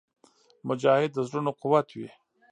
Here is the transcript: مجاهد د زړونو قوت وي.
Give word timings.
مجاهد 0.67 1.11
د 1.13 1.17
زړونو 1.27 1.51
قوت 1.61 1.87
وي. 1.97 2.09